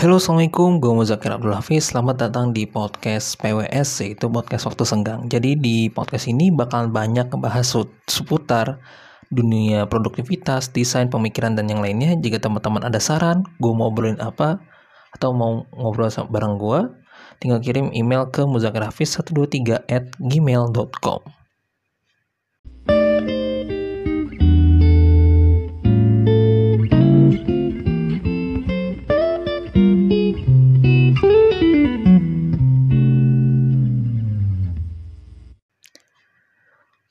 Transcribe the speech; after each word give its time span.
Halo 0.00 0.16
Assalamualaikum, 0.16 0.80
gue 0.80 0.96
Muzakir 0.96 1.28
Abdul 1.28 1.52
Hafiz. 1.52 1.92
Selamat 1.92 2.24
datang 2.24 2.56
di 2.56 2.64
podcast 2.64 3.36
PWS 3.36 4.00
yaitu 4.00 4.32
podcast 4.32 4.64
waktu 4.64 4.88
senggang. 4.88 5.28
Jadi 5.28 5.60
di 5.60 5.92
podcast 5.92 6.24
ini 6.24 6.48
bakal 6.48 6.88
banyak 6.88 7.28
ngebahas 7.28 7.84
seputar 8.08 8.80
dunia 9.28 9.84
produktivitas, 9.92 10.72
desain, 10.72 11.12
pemikiran, 11.12 11.52
dan 11.52 11.68
yang 11.68 11.84
lainnya. 11.84 12.16
Jika 12.16 12.40
teman-teman 12.40 12.80
ada 12.88 12.96
saran, 12.96 13.44
gue 13.60 13.72
mau 13.76 13.92
ngobrolin 13.92 14.16
apa 14.24 14.56
Atau 15.12 15.36
mau 15.36 15.68
ngobrol 15.76 16.08
bareng 16.08 16.56
gue 16.56 16.80
Tinggal 17.44 17.60
kirim 17.60 17.92
email 17.92 18.24
ke 18.32 18.40
muzakirhafiz123 18.48 19.84
at 19.84 20.08
gmail.com 20.16 21.39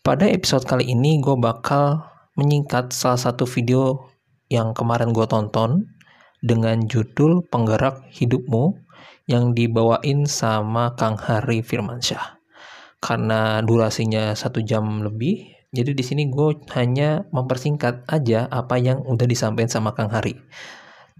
Pada 0.09 0.26
episode 0.26 0.66
kali 0.66 0.90
ini 0.90 1.22
gue 1.22 1.38
bakal 1.38 2.02
menyingkat 2.34 2.90
salah 2.98 3.22
satu 3.22 3.45
video 3.45 4.09
yang 4.50 4.73
kemarin 4.73 5.13
gue 5.13 5.22
tonton 5.30 5.86
dengan 6.41 6.81
judul 6.90 7.45
Penggerak 7.45 8.09
Hidupmu 8.17 8.73
yang 9.30 9.53
dibawain 9.53 10.26
sama 10.26 10.98
Kang 10.98 11.14
Hari 11.14 11.62
Firmansyah. 11.62 12.41
Karena 12.98 13.62
durasinya 13.62 14.34
satu 14.34 14.66
jam 14.66 15.05
lebih, 15.05 15.45
jadi 15.77 15.94
di 15.94 16.02
sini 16.02 16.26
gue 16.26 16.58
hanya 16.73 17.30
mempersingkat 17.30 18.09
aja 18.09 18.50
apa 18.50 18.81
yang 18.81 19.05
udah 19.05 19.30
disampaikan 19.30 19.70
sama 19.70 19.94
Kang 19.94 20.09
Hari. 20.09 20.34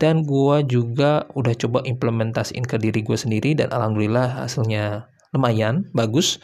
Dan 0.02 0.25
gue 0.25 0.66
juga 0.66 1.30
udah 1.38 1.53
coba 1.53 1.85
implementasiin 1.85 2.66
ke 2.66 2.81
diri 2.81 3.05
gue 3.05 3.17
sendiri 3.21 3.53
dan 3.53 3.69
alhamdulillah 3.69 4.50
hasilnya 4.50 5.13
lumayan 5.30 5.85
bagus 5.94 6.41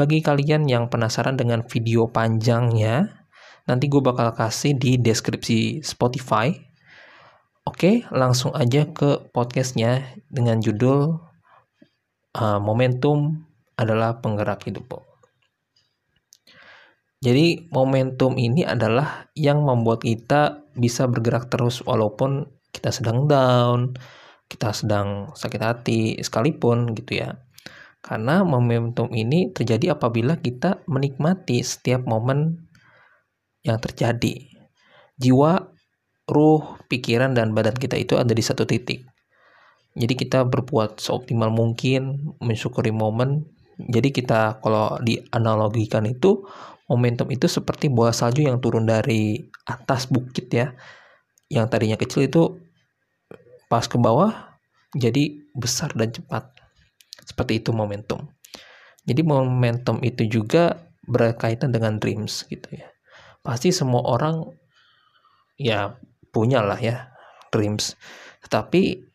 bagi 0.00 0.24
kalian 0.24 0.64
yang 0.64 0.88
penasaran 0.88 1.36
dengan 1.36 1.60
video 1.68 2.08
panjangnya, 2.08 3.20
nanti 3.68 3.84
gue 3.92 4.00
bakal 4.00 4.32
kasih 4.32 4.72
di 4.72 4.96
deskripsi 4.96 5.84
Spotify. 5.84 6.56
Oke, 7.68 8.08
langsung 8.08 8.56
aja 8.56 8.88
ke 8.88 9.28
podcastnya 9.28 10.16
dengan 10.32 10.64
judul 10.64 11.20
uh, 12.32 12.60
Momentum 12.64 13.44
adalah 13.76 14.24
penggerak 14.24 14.64
hidupmu. 14.64 15.04
Jadi 17.20 17.68
momentum 17.68 18.40
ini 18.40 18.64
adalah 18.64 19.28
yang 19.36 19.60
membuat 19.60 20.00
kita 20.00 20.64
bisa 20.72 21.04
bergerak 21.04 21.52
terus 21.52 21.84
walaupun 21.84 22.48
kita 22.72 22.88
sedang 22.88 23.28
down, 23.28 23.92
kita 24.48 24.72
sedang 24.72 25.36
sakit 25.36 25.60
hati 25.60 26.16
sekalipun 26.24 26.96
gitu 26.96 27.20
ya. 27.20 27.36
Karena 28.00 28.40
momentum 28.42 29.12
ini 29.12 29.52
terjadi 29.52 29.92
apabila 29.92 30.40
kita 30.40 30.80
menikmati 30.88 31.60
setiap 31.60 32.08
momen 32.08 32.68
yang 33.60 33.76
terjadi. 33.76 34.48
Jiwa, 35.20 35.60
ruh, 36.24 36.80
pikiran, 36.88 37.36
dan 37.36 37.52
badan 37.52 37.76
kita 37.76 38.00
itu 38.00 38.16
ada 38.16 38.32
di 38.32 38.40
satu 38.40 38.64
titik. 38.64 39.04
Jadi 39.92 40.14
kita 40.16 40.48
berbuat 40.48 40.96
seoptimal 40.96 41.52
mungkin, 41.52 42.32
mensyukuri 42.40 42.88
momen. 42.88 43.44
Jadi 43.76 44.16
kita 44.16 44.64
kalau 44.64 44.96
dianalogikan 45.04 46.08
itu, 46.08 46.46
momentum 46.88 47.28
itu 47.28 47.46
seperti 47.46 47.92
bola 47.92 48.16
salju 48.16 48.48
yang 48.48 48.64
turun 48.64 48.88
dari 48.88 49.44
atas 49.68 50.08
bukit 50.08 50.48
ya. 50.48 50.72
Yang 51.52 51.66
tadinya 51.68 51.98
kecil 52.00 52.30
itu 52.30 52.42
pas 53.68 53.84
ke 53.84 54.00
bawah 54.00 54.56
jadi 54.96 55.46
besar 55.54 55.92
dan 55.94 56.10
cepat. 56.10 56.59
Seperti 57.30 57.62
itu 57.62 57.70
momentum. 57.70 58.26
Jadi 59.06 59.22
momentum 59.22 60.02
itu 60.02 60.26
juga 60.26 60.74
berkaitan 61.06 61.70
dengan 61.70 62.02
dreams 62.02 62.42
gitu 62.50 62.66
ya. 62.74 62.90
Pasti 63.46 63.70
semua 63.70 64.02
orang 64.02 64.50
ya 65.54 65.94
punya 66.34 66.58
lah 66.66 66.82
ya 66.82 67.14
dreams. 67.54 67.94
Tetapi 68.42 69.06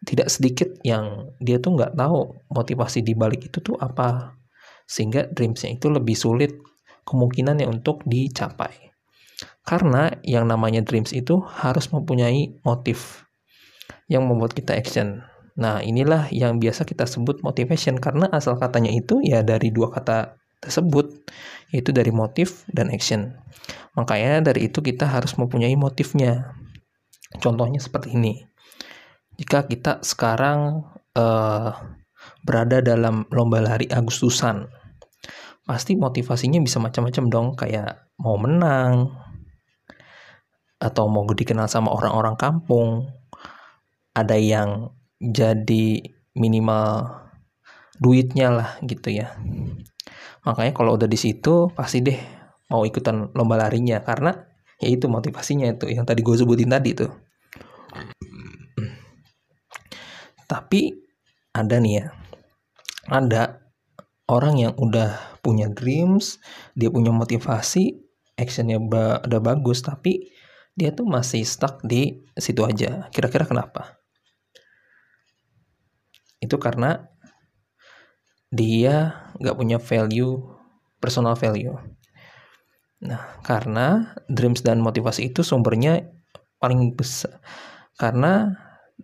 tidak 0.00 0.32
sedikit 0.32 0.80
yang 0.80 1.36
dia 1.44 1.60
tuh 1.60 1.76
nggak 1.76 1.92
tahu 1.92 2.40
motivasi 2.48 3.04
di 3.04 3.12
balik 3.12 3.52
itu 3.52 3.60
tuh 3.60 3.76
apa. 3.76 4.32
Sehingga 4.88 5.28
dreamsnya 5.28 5.76
itu 5.76 5.92
lebih 5.92 6.16
sulit 6.16 6.56
kemungkinannya 7.04 7.68
untuk 7.68 8.00
dicapai. 8.08 8.90
Karena 9.60 10.08
yang 10.24 10.48
namanya 10.48 10.80
dreams 10.80 11.12
itu 11.12 11.38
harus 11.44 11.92
mempunyai 11.92 12.58
motif 12.64 13.28
yang 14.10 14.26
membuat 14.26 14.56
kita 14.56 14.74
action. 14.74 15.22
Nah, 15.58 15.82
inilah 15.82 16.30
yang 16.30 16.62
biasa 16.62 16.86
kita 16.86 17.08
sebut 17.08 17.42
motivation 17.42 17.98
karena 17.98 18.30
asal 18.30 18.60
katanya 18.60 18.92
itu 18.94 19.18
ya 19.24 19.42
dari 19.42 19.74
dua 19.74 19.90
kata 19.90 20.38
tersebut, 20.60 21.26
yaitu 21.72 21.90
dari 21.90 22.12
motif 22.12 22.68
dan 22.70 22.92
action. 22.92 23.34
Makanya 23.96 24.52
dari 24.52 24.68
itu 24.70 24.84
kita 24.84 25.08
harus 25.08 25.34
mempunyai 25.34 25.74
motifnya. 25.74 26.54
Contohnya 27.40 27.80
seperti 27.80 28.14
ini. 28.14 28.44
Jika 29.40 29.64
kita 29.64 30.04
sekarang 30.04 30.84
uh, 31.16 31.70
berada 32.44 32.84
dalam 32.84 33.24
lomba 33.32 33.64
lari 33.64 33.88
Agustusan, 33.88 34.68
pasti 35.64 35.96
motivasinya 35.96 36.60
bisa 36.60 36.76
macam-macam 36.76 37.24
dong, 37.32 37.48
kayak 37.56 38.10
mau 38.20 38.36
menang, 38.36 39.08
atau 40.76 41.08
mau 41.08 41.24
dikenal 41.24 41.68
sama 41.68 41.92
orang-orang 41.92 42.36
kampung, 42.36 43.08
ada 44.12 44.36
yang 44.36 44.92
jadi 45.20 46.00
minimal 46.32 47.12
duitnya 48.00 48.48
lah 48.48 48.70
gitu 48.80 49.12
ya. 49.12 49.36
Makanya 50.48 50.72
kalau 50.72 50.96
udah 50.96 51.04
di 51.04 51.20
situ 51.20 51.68
pasti 51.76 52.00
deh 52.00 52.16
mau 52.72 52.82
ikutan 52.88 53.28
lomba 53.36 53.60
larinya. 53.60 54.00
Karena 54.00 54.32
ya 54.80 54.88
itu 54.88 55.06
motivasinya 55.06 55.68
itu 55.76 55.92
yang 55.92 56.08
tadi 56.08 56.24
gue 56.24 56.34
sebutin 56.34 56.72
tadi 56.72 56.90
tuh. 56.96 57.12
Tapi 60.48 60.90
ada 61.52 61.76
nih 61.76 61.94
ya 62.00 62.06
ada 63.10 63.60
orang 64.30 64.56
yang 64.56 64.74
udah 64.78 65.38
punya 65.42 65.66
dreams 65.66 66.38
dia 66.78 66.88
punya 66.94 67.10
motivasi 67.10 67.98
actionnya 68.38 68.78
ba 68.78 69.18
udah 69.26 69.40
bagus 69.42 69.82
tapi 69.82 70.30
dia 70.78 70.94
tuh 70.94 71.04
masih 71.04 71.44
stuck 71.44 71.84
di 71.84 72.24
situ 72.40 72.64
aja. 72.64 73.12
Kira-kira 73.12 73.44
kenapa 73.44 73.99
itu 76.40 76.56
karena 76.56 77.08
dia 78.50 79.30
nggak 79.38 79.56
punya 79.56 79.78
value 79.78 80.40
personal 80.98 81.38
value. 81.38 81.76
Nah 83.04 83.40
karena 83.46 84.16
dreams 84.26 84.60
dan 84.60 84.82
motivasi 84.82 85.30
itu 85.32 85.40
sumbernya 85.46 86.10
paling 86.60 86.92
besar 86.92 87.40
karena 87.96 88.52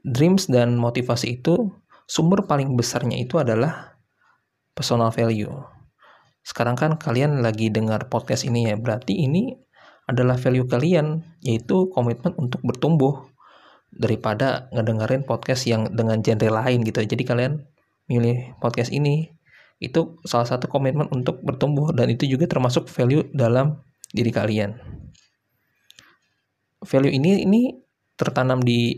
dreams 0.04 0.48
dan 0.48 0.76
motivasi 0.76 1.40
itu 1.40 1.72
sumber 2.04 2.44
paling 2.44 2.76
besarnya 2.76 3.16
itu 3.16 3.40
adalah 3.40 3.96
personal 4.76 5.12
value. 5.12 5.52
Sekarang 6.46 6.76
kan 6.78 6.94
kalian 7.00 7.42
lagi 7.42 7.72
dengar 7.72 8.06
podcast 8.12 8.46
ini 8.46 8.70
ya 8.70 8.76
berarti 8.78 9.26
ini 9.26 9.56
adalah 10.06 10.38
value 10.38 10.68
kalian 10.70 11.22
yaitu 11.42 11.90
komitmen 11.90 12.30
untuk 12.38 12.62
bertumbuh 12.62 13.26
daripada 13.92 14.68
ngedengerin 14.74 15.24
podcast 15.24 15.64
yang 15.68 15.92
dengan 15.94 16.20
genre 16.20 16.50
lain 16.62 16.82
gitu. 16.84 17.00
Jadi 17.04 17.22
kalian 17.22 17.62
milih 18.06 18.58
podcast 18.62 18.94
ini 18.94 19.30
itu 19.76 20.16
salah 20.24 20.48
satu 20.48 20.70
komitmen 20.72 21.08
untuk 21.12 21.44
bertumbuh 21.44 21.92
dan 21.92 22.08
itu 22.08 22.24
juga 22.24 22.48
termasuk 22.48 22.88
value 22.88 23.28
dalam 23.36 23.84
diri 24.12 24.32
kalian. 24.32 24.76
Value 26.80 27.12
ini 27.12 27.44
ini 27.44 27.62
tertanam 28.16 28.62
di 28.62 28.96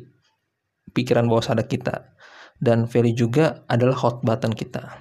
pikiran 0.95 1.27
bawah 1.27 1.43
sadar 1.43 1.67
kita 1.67 2.15
dan 2.59 2.87
value 2.87 3.15
juga 3.15 3.67
adalah 3.67 3.95
hot 3.99 4.23
button 4.23 4.55
kita. 4.55 4.99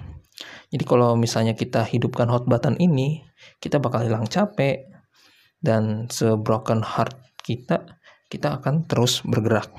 Jadi 0.68 0.84
kalau 0.84 1.16
misalnya 1.16 1.56
kita 1.56 1.82
hidupkan 1.82 2.28
hot 2.28 2.44
button 2.44 2.76
ini, 2.76 3.24
kita 3.58 3.80
bakal 3.80 4.04
hilang 4.04 4.28
capek 4.28 4.84
dan 5.58 6.06
sebroken 6.12 6.84
heart 6.84 7.18
kita 7.40 7.97
kita 8.28 8.60
akan 8.60 8.84
terus 8.84 9.24
bergerak. 9.24 9.72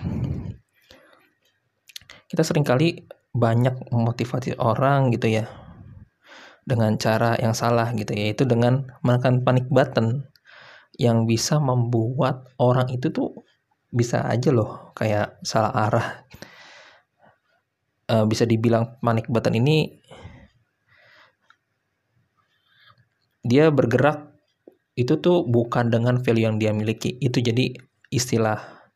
Kita 2.30 2.42
sering 2.46 2.66
kali 2.66 3.06
banyak 3.34 3.94
memotivasi 3.94 4.58
orang 4.58 5.14
gitu 5.14 5.30
ya 5.30 5.46
dengan 6.66 6.98
cara 7.02 7.34
yang 7.38 7.58
salah 7.58 7.90
gitu 7.98 8.14
yaitu 8.14 8.46
dengan 8.46 8.86
menekan 9.02 9.42
panic 9.42 9.66
button 9.70 10.30
yang 11.02 11.26
bisa 11.26 11.58
membuat 11.58 12.46
orang 12.62 12.90
itu 12.94 13.10
tuh 13.10 13.46
bisa 13.90 14.22
aja 14.30 14.54
loh 14.54 14.94
kayak 14.94 15.42
salah 15.42 15.74
arah 15.74 16.08
e, 18.06 18.16
bisa 18.30 18.46
dibilang 18.46 19.02
panic 19.02 19.26
button 19.26 19.58
ini 19.58 19.98
dia 23.42 23.74
bergerak 23.74 24.30
itu 24.94 25.18
tuh 25.18 25.48
bukan 25.48 25.90
dengan 25.90 26.22
value 26.22 26.46
yang 26.46 26.62
dia 26.62 26.70
miliki 26.70 27.18
itu 27.18 27.42
jadi 27.42 27.89
istilah 28.10 28.90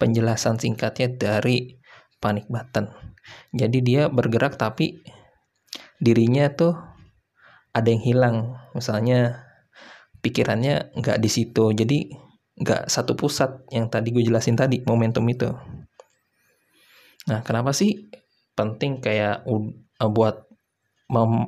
penjelasan 0.00 0.56
singkatnya 0.56 1.12
dari 1.12 1.76
panic 2.20 2.48
button. 2.48 2.88
Jadi 3.52 3.78
dia 3.84 4.08
bergerak 4.08 4.56
tapi 4.56 5.00
dirinya 6.00 6.48
tuh 6.52 6.76
ada 7.76 7.88
yang 7.88 8.02
hilang. 8.04 8.36
Misalnya 8.72 9.44
pikirannya 10.24 10.96
nggak 10.96 11.18
di 11.20 11.30
situ. 11.32 11.72
Jadi 11.72 12.12
nggak 12.60 12.92
satu 12.92 13.16
pusat 13.16 13.64
yang 13.72 13.88
tadi 13.88 14.12
gue 14.12 14.24
jelasin 14.24 14.56
tadi 14.56 14.84
momentum 14.84 15.24
itu. 15.28 15.48
Nah, 17.28 17.40
kenapa 17.44 17.72
sih 17.76 18.08
penting 18.56 19.00
kayak 19.00 19.44
uh, 19.48 20.10
buat 20.12 20.48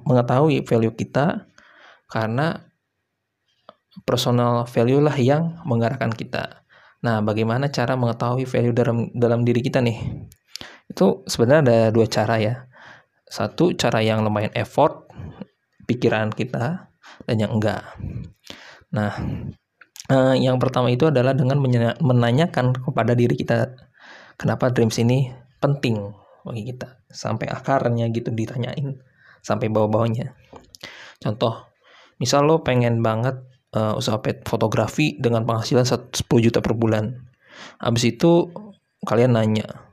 mengetahui 0.05 0.65
value 0.65 0.97
kita? 0.97 1.49
Karena 2.09 2.61
personal 4.05 4.65
value 4.69 5.01
lah 5.01 5.17
yang 5.17 5.61
mengarahkan 5.69 6.13
kita. 6.13 6.65
Nah, 7.03 7.19
bagaimana 7.19 7.67
cara 7.69 7.99
mengetahui 7.99 8.47
value 8.47 8.75
dalam 8.75 9.11
dalam 9.15 9.43
diri 9.43 9.59
kita 9.59 9.83
nih? 9.83 9.99
Itu 10.87 11.27
sebenarnya 11.27 11.61
ada 11.67 11.79
dua 11.91 12.07
cara 12.07 12.39
ya. 12.39 12.55
Satu 13.27 13.75
cara 13.75 13.99
yang 14.05 14.23
lumayan 14.23 14.55
effort 14.55 15.11
pikiran 15.91 16.31
kita 16.31 16.95
dan 17.27 17.37
yang 17.37 17.59
enggak. 17.59 17.83
Nah, 18.95 19.13
eh, 20.07 20.35
yang 20.39 20.63
pertama 20.63 20.95
itu 20.95 21.11
adalah 21.11 21.35
dengan 21.35 21.59
menanyakan 21.99 22.77
kepada 22.77 23.19
diri 23.19 23.35
kita 23.35 23.75
kenapa 24.39 24.71
dreams 24.71 24.99
ini 25.03 25.33
penting 25.59 26.15
bagi 26.43 26.75
kita 26.75 27.03
sampai 27.11 27.47
akarnya 27.51 28.11
gitu 28.11 28.31
ditanyain 28.31 28.99
sampai 29.43 29.71
bawah-bawahnya. 29.71 30.35
Contoh, 31.19 31.67
misal 32.19 32.47
lo 32.47 32.63
pengen 32.63 33.03
banget 33.03 33.39
uh, 33.73 33.99
usaha 33.99 34.21
fotografi 34.45 35.17
dengan 35.19 35.45
penghasilan 35.49 35.85
10 35.85 36.13
juta 36.41 36.61
per 36.61 36.77
bulan. 36.77 37.13
Habis 37.81 38.17
itu 38.17 38.53
kalian 39.05 39.35
nanya 39.37 39.93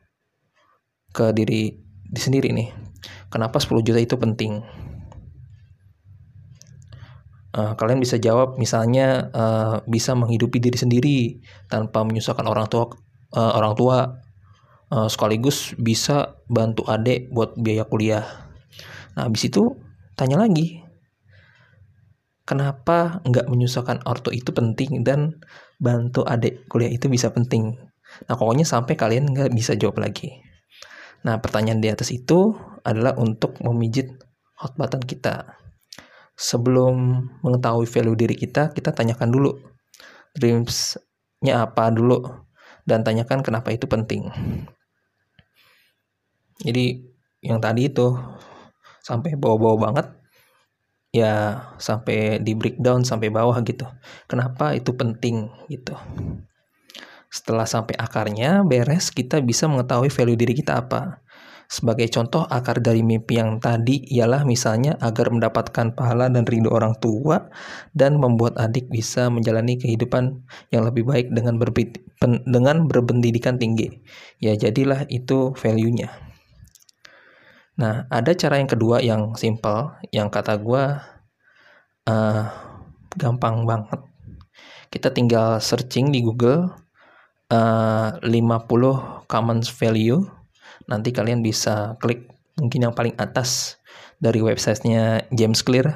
ke 1.10 1.34
diri 1.34 1.74
di 2.10 2.22
sendiri 2.22 2.54
nih, 2.54 2.70
kenapa 3.34 3.58
10 3.58 3.82
juta 3.82 4.00
itu 4.00 4.16
penting? 4.16 4.62
Uh, 7.50 7.74
kalian 7.74 7.98
bisa 7.98 8.22
jawab 8.22 8.62
misalnya 8.62 9.34
uh, 9.34 9.82
bisa 9.90 10.14
menghidupi 10.14 10.62
diri 10.62 10.78
sendiri 10.78 11.18
tanpa 11.66 12.06
menyusahkan 12.06 12.46
orang 12.46 12.70
tua 12.70 12.94
uh, 13.34 13.58
orang 13.58 13.74
tua 13.74 14.22
uh, 14.94 15.10
sekaligus 15.10 15.74
bisa 15.78 16.38
bantu 16.46 16.86
adik 16.86 17.34
buat 17.34 17.58
biaya 17.58 17.90
kuliah. 17.90 18.26
Nah, 19.18 19.26
habis 19.26 19.50
itu 19.50 19.78
tanya 20.14 20.38
lagi, 20.38 20.86
kenapa 22.50 23.22
nggak 23.30 23.46
menyusahkan 23.46 24.02
ortu 24.10 24.34
itu 24.34 24.50
penting 24.50 25.06
dan 25.06 25.38
bantu 25.78 26.26
adik 26.26 26.66
kuliah 26.66 26.90
itu 26.90 27.06
bisa 27.06 27.30
penting. 27.30 27.78
Nah, 28.26 28.34
pokoknya 28.34 28.66
sampai 28.66 28.98
kalian 28.98 29.30
nggak 29.30 29.54
bisa 29.54 29.78
jawab 29.78 30.02
lagi. 30.02 30.42
Nah, 31.22 31.38
pertanyaan 31.38 31.78
di 31.78 31.94
atas 31.94 32.10
itu 32.10 32.58
adalah 32.82 33.14
untuk 33.22 33.62
memijit 33.62 34.10
hot 34.58 34.74
button 34.82 35.06
kita. 35.06 35.46
Sebelum 36.34 37.22
mengetahui 37.46 37.86
value 37.86 38.18
diri 38.18 38.34
kita, 38.34 38.74
kita 38.74 38.98
tanyakan 38.98 39.30
dulu 39.30 39.54
dreams-nya 40.34 41.70
apa 41.70 41.94
dulu 41.94 42.24
dan 42.88 43.06
tanyakan 43.06 43.46
kenapa 43.46 43.70
itu 43.70 43.86
penting. 43.86 44.26
Jadi 46.66 47.06
yang 47.46 47.62
tadi 47.62 47.88
itu 47.88 48.18
sampai 49.06 49.38
bawa-bawa 49.38 49.92
banget 49.92 50.19
ya 51.10 51.66
sampai 51.82 52.38
di 52.42 52.54
breakdown 52.54 53.02
sampai 53.02 53.34
bawah 53.34 53.58
gitu. 53.66 53.86
Kenapa 54.30 54.78
itu 54.78 54.94
penting 54.94 55.50
gitu. 55.70 55.98
Setelah 57.30 57.70
sampai 57.70 57.94
akarnya 57.94 58.66
beres, 58.66 59.14
kita 59.14 59.38
bisa 59.46 59.70
mengetahui 59.70 60.10
value 60.10 60.38
diri 60.38 60.58
kita 60.58 60.82
apa. 60.82 61.22
Sebagai 61.70 62.10
contoh, 62.10 62.50
akar 62.50 62.82
dari 62.82 63.06
mimpi 63.06 63.38
yang 63.38 63.62
tadi 63.62 64.02
ialah 64.10 64.42
misalnya 64.42 64.98
agar 64.98 65.30
mendapatkan 65.30 65.94
pahala 65.94 66.26
dan 66.26 66.42
rindu 66.42 66.74
orang 66.74 66.98
tua 66.98 67.54
dan 67.94 68.18
membuat 68.18 68.58
adik 68.58 68.90
bisa 68.90 69.30
menjalani 69.30 69.78
kehidupan 69.78 70.42
yang 70.74 70.82
lebih 70.82 71.06
baik 71.06 71.30
dengan, 71.30 71.62
dengan 72.50 72.90
berpendidikan 72.90 73.62
tinggi. 73.62 74.02
Ya, 74.42 74.58
jadilah 74.58 75.06
itu 75.14 75.54
value-nya. 75.54 76.29
Nah, 77.80 78.04
ada 78.12 78.36
cara 78.36 78.60
yang 78.60 78.68
kedua 78.68 79.00
yang 79.00 79.40
simple, 79.40 79.96
yang 80.12 80.28
kata 80.28 80.60
gue 80.60 80.84
uh, 82.12 82.44
gampang 83.16 83.64
banget. 83.64 84.04
Kita 84.92 85.16
tinggal 85.16 85.64
searching 85.64 86.12
di 86.12 86.20
Google 86.20 86.76
uh, 87.48 88.20
50 88.20 89.32
common 89.32 89.64
value. 89.64 90.20
Nanti 90.92 91.16
kalian 91.16 91.40
bisa 91.40 91.96
klik 92.04 92.28
mungkin 92.60 92.92
yang 92.92 92.94
paling 92.94 93.16
atas 93.16 93.80
dari 94.20 94.44
websitenya 94.44 95.32
James 95.32 95.64
Clear. 95.64 95.88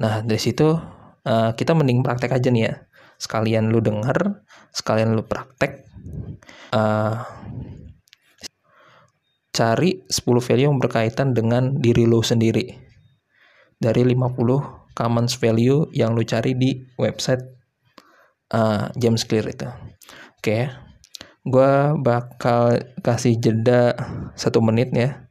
Nah, 0.00 0.24
dari 0.24 0.40
situ 0.40 0.80
uh, 1.28 1.50
kita 1.52 1.76
mending 1.76 2.00
praktek 2.00 2.32
aja 2.32 2.48
nih 2.48 2.72
ya. 2.72 2.74
Sekalian 3.20 3.68
lu 3.68 3.84
denger, 3.84 4.40
sekalian 4.72 5.12
lu 5.12 5.26
praktek. 5.28 5.84
Uh, 6.72 7.20
cari 9.58 10.06
10 10.06 10.22
value 10.38 10.70
yang 10.70 10.78
berkaitan 10.78 11.34
dengan 11.34 11.74
diri 11.82 12.06
lo 12.06 12.22
sendiri. 12.22 12.78
Dari 13.74 14.06
50 14.06 14.94
common 14.94 15.26
value 15.26 15.90
yang 15.90 16.14
lo 16.14 16.22
cari 16.22 16.54
di 16.54 16.78
website 16.94 17.42
uh, 18.54 18.86
James 18.94 19.26
Clear 19.26 19.50
itu. 19.50 19.66
Oke, 19.66 20.42
okay. 20.42 20.62
gue 21.42 21.72
bakal 21.98 22.78
kasih 23.02 23.34
jeda 23.42 23.98
satu 24.38 24.62
menit 24.62 24.94
ya. 24.94 25.26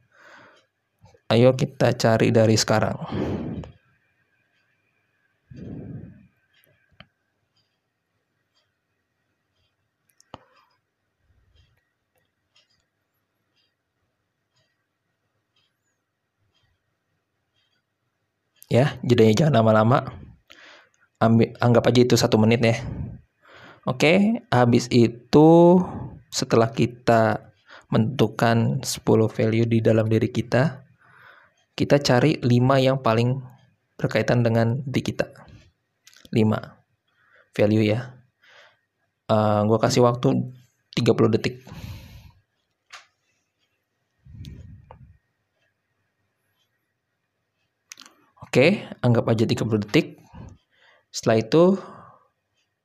Ayo 1.32 1.56
kita 1.56 1.96
cari 1.96 2.28
dari 2.28 2.56
sekarang. 2.56 2.96
Ya 18.78 18.86
jedanya 19.02 19.34
jangan 19.34 19.54
lama-lama. 19.62 19.98
Ambil 21.18 21.50
anggap 21.58 21.90
aja 21.90 22.00
itu 22.06 22.14
satu 22.14 22.38
menit 22.38 22.62
ya. 22.62 22.78
Oke 23.82 24.44
habis 24.54 24.86
itu 24.94 25.82
setelah 26.30 26.70
kita 26.70 27.50
menentukan 27.88 28.84
10 28.84 29.02
value 29.32 29.66
di 29.66 29.80
dalam 29.80 30.06
diri 30.06 30.28
kita 30.28 30.84
kita 31.72 31.96
cari 32.04 32.36
5 32.38 32.46
yang 32.78 33.00
paling 33.00 33.38
berkaitan 33.98 34.46
dengan 34.46 34.78
di 34.86 35.00
kita. 35.02 35.26
5 36.30 37.56
value 37.56 37.84
ya. 37.86 38.14
Uh, 39.28 39.34
eh, 39.34 39.60
gue 39.66 39.78
kasih 39.82 40.02
waktu 40.06 40.54
30 40.96 41.34
detik 41.34 41.60
Oke, 48.48 48.80
anggap 49.04 49.28
aja 49.28 49.44
30 49.44 49.84
detik. 49.84 50.24
Setelah 51.12 51.36
itu, 51.36 51.76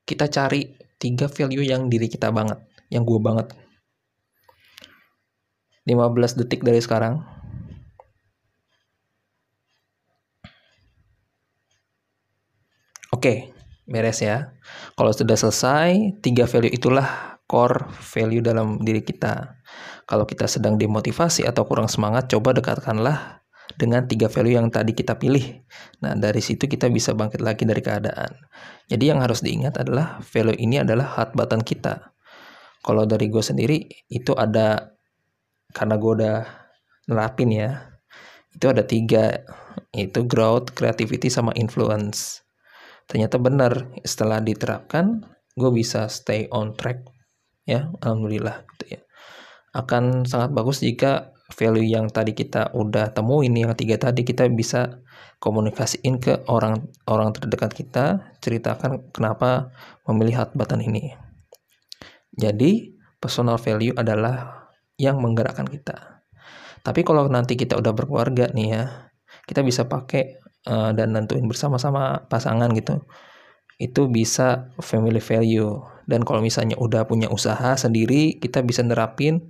kita 0.03 0.27
cari 0.27 0.75
tiga 0.99 1.31
value 1.31 1.63
yang 1.63 1.87
diri 1.87 2.11
kita 2.11 2.35
banget, 2.35 2.59
yang 2.91 3.07
gue 3.07 3.15
banget. 3.23 3.47
15 5.87 6.35
detik 6.35 6.67
dari 6.67 6.83
sekarang. 6.83 7.23
Oke, 13.15 13.55
beres 13.87 14.19
ya. 14.19 14.59
Kalau 14.99 15.15
sudah 15.15 15.39
selesai, 15.39 16.19
tiga 16.19 16.43
value 16.43 16.75
itulah 16.75 17.39
core 17.47 17.87
value 18.03 18.43
dalam 18.43 18.83
diri 18.83 18.99
kita. 18.99 19.63
Kalau 20.03 20.27
kita 20.27 20.43
sedang 20.43 20.75
demotivasi 20.75 21.47
atau 21.47 21.63
kurang 21.63 21.87
semangat, 21.87 22.27
coba 22.27 22.51
dekatkanlah 22.51 23.42
dengan 23.73 24.05
tiga 24.05 24.29
value 24.29 24.59
yang 24.59 24.69
tadi 24.69 24.93
kita 24.93 25.17
pilih. 25.17 25.63
Nah, 26.05 26.13
dari 26.13 26.39
situ 26.43 26.69
kita 26.69 26.91
bisa 26.91 27.15
bangkit 27.17 27.41
lagi 27.41 27.63
dari 27.65 27.81
keadaan. 27.81 28.31
Jadi 28.87 29.03
yang 29.09 29.19
harus 29.23 29.41
diingat 29.41 29.79
adalah 29.81 30.19
value 30.21 30.57
ini 30.59 30.83
adalah 30.83 31.07
hot 31.17 31.33
button 31.33 31.63
kita. 31.63 32.13
Kalau 32.83 33.07
dari 33.07 33.31
gue 33.31 33.39
sendiri 33.39 33.77
itu 34.11 34.35
ada 34.35 34.93
karena 35.71 35.95
gue 35.97 36.11
udah 36.21 36.37
nerapin 37.09 37.49
ya. 37.49 37.89
Itu 38.53 38.69
ada 38.69 38.85
tiga, 38.85 39.41
itu 39.95 40.29
growth, 40.29 40.77
creativity, 40.77 41.31
sama 41.31 41.55
influence. 41.57 42.45
Ternyata 43.09 43.41
benar 43.41 43.89
setelah 44.05 44.37
diterapkan, 44.39 45.25
gue 45.57 45.71
bisa 45.73 46.05
stay 46.05 46.45
on 46.53 46.77
track 46.77 47.01
ya, 47.65 47.89
alhamdulillah 48.03 48.61
gitu 48.77 48.99
ya. 48.99 49.01
Akan 49.73 50.29
sangat 50.29 50.53
bagus 50.53 50.85
jika 50.85 51.33
value 51.53 51.85
yang 51.85 52.09
tadi 52.09 52.33
kita 52.33 52.73
udah 52.73 53.13
temuin 53.13 53.53
yang 53.53 53.71
tiga 53.77 54.01
tadi 54.01 54.25
kita 54.25 54.49
bisa 54.49 54.99
komunikasiin 55.37 56.17
ke 56.17 56.43
orang 56.49 56.89
orang 57.05 57.31
terdekat 57.31 57.71
kita 57.77 58.33
ceritakan 58.41 59.13
kenapa 59.13 59.69
memilih 60.09 60.43
hot 60.43 60.51
button 60.57 60.81
ini 60.81 61.13
jadi 62.33 62.97
personal 63.21 63.61
value 63.61 63.93
adalah 63.93 64.65
yang 64.97 65.21
menggerakkan 65.21 65.69
kita. 65.69 66.25
Tapi 66.83 67.05
kalau 67.05 67.29
nanti 67.29 67.55
kita 67.55 67.79
udah 67.79 67.93
berkeluarga 67.95 68.51
nih 68.51 68.67
ya, 68.75 68.83
kita 69.47 69.63
bisa 69.63 69.87
pakai 69.87 70.41
uh, 70.67 70.91
dan 70.91 71.15
nentuin 71.15 71.45
bersama-sama 71.47 72.25
pasangan 72.27 72.73
gitu. 72.75 73.05
Itu 73.79 74.09
bisa 74.11 74.73
family 74.81 75.23
value. 75.23 75.79
Dan 76.03 76.27
kalau 76.27 76.43
misalnya 76.43 76.75
udah 76.75 77.07
punya 77.07 77.31
usaha 77.31 77.79
sendiri, 77.79 78.35
kita 78.41 78.59
bisa 78.59 78.83
nerapin 78.83 79.47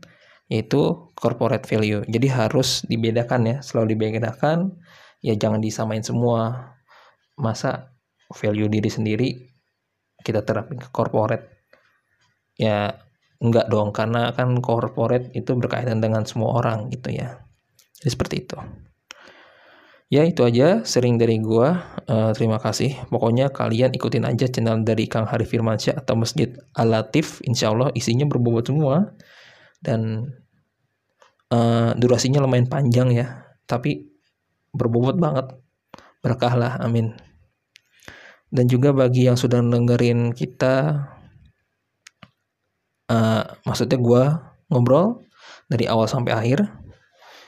yaitu 0.52 1.12
corporate 1.16 1.66
value. 1.68 2.04
Jadi 2.08 2.28
harus 2.32 2.84
dibedakan 2.88 3.42
ya, 3.48 3.58
selalu 3.64 3.96
dibedakan. 3.96 4.78
Ya 5.24 5.34
jangan 5.40 5.64
disamain 5.64 6.04
semua. 6.04 6.74
Masa 7.34 7.96
value 8.30 8.70
diri 8.70 8.90
sendiri 8.92 9.30
kita 10.22 10.46
terapin 10.46 10.78
ke 10.78 10.90
corporate. 10.94 11.50
Ya 12.56 13.04
Enggak 13.44 13.68
dong, 13.68 13.92
karena 13.92 14.32
kan 14.32 14.56
corporate 14.64 15.36
itu 15.36 15.52
berkaitan 15.60 16.00
dengan 16.00 16.24
semua 16.24 16.64
orang 16.64 16.88
gitu 16.88 17.12
ya. 17.12 17.44
Jadi 18.00 18.10
seperti 18.16 18.36
itu. 18.48 18.56
Ya 20.08 20.24
itu 20.24 20.48
aja 20.48 20.88
sering 20.88 21.20
dari 21.20 21.44
gua. 21.44 22.00
Uh, 22.08 22.32
terima 22.32 22.56
kasih. 22.64 22.96
Pokoknya 23.12 23.52
kalian 23.52 23.92
ikutin 23.92 24.24
aja 24.24 24.48
channel 24.48 24.88
dari 24.88 25.12
Kang 25.12 25.28
Hari 25.28 25.44
Firmansyah 25.44 26.00
atau 26.00 26.16
Masjid 26.16 26.56
Al-Latif. 26.80 27.44
Insya 27.44 27.76
Allah 27.76 27.92
isinya 27.92 28.24
berbobot 28.24 28.64
semua. 28.64 29.12
Dan 29.84 30.32
uh, 31.52 31.92
durasinya 32.00 32.40
lumayan 32.40 32.72
panjang 32.72 33.12
ya. 33.12 33.52
Tapi 33.68 34.08
berbobot 34.72 35.20
banget. 35.20 35.52
Berkah 36.24 36.56
lah, 36.56 36.80
amin. 36.80 37.12
Dan 38.54 38.70
juga 38.70 38.96
bagi 38.96 39.28
yang 39.28 39.36
sudah 39.36 39.60
dengerin 39.60 40.32
kita 40.32 41.04
uh, 43.10 43.44
maksudnya 43.66 43.98
gue 43.98 44.24
ngobrol 44.70 45.26
dari 45.68 45.90
awal 45.90 46.06
sampai 46.06 46.32
akhir. 46.34 46.60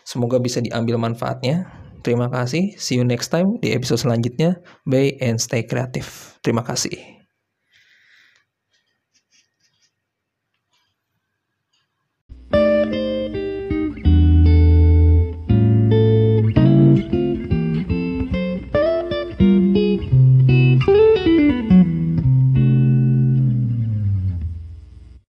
Semoga 0.05 0.37
bisa 0.37 0.61
diambil 0.61 1.01
manfaatnya. 1.01 1.69
Terima 2.05 2.29
kasih. 2.29 2.77
See 2.77 3.01
you 3.01 3.05
next 3.05 3.33
time 3.33 3.57
di 3.57 3.73
episode 3.73 3.97
selanjutnya. 4.05 4.61
Bye 4.85 5.17
and 5.17 5.41
stay 5.41 5.65
creative. 5.65 6.37
Terima 6.45 6.61
kasih. 6.61 7.14